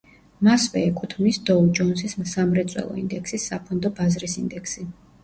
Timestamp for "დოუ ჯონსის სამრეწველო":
1.49-2.97